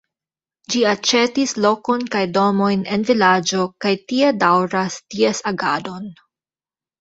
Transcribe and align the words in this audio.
Ĝi 0.75 0.79
aĉetis 0.91 1.51
lokon 1.65 2.05
kaj 2.15 2.21
domojn 2.37 2.85
en 2.95 3.05
vilaĝo 3.11 3.67
kaj 3.85 3.93
tie 4.13 4.33
daŭras 4.45 4.97
ties 5.15 5.45
agadon. 5.53 6.11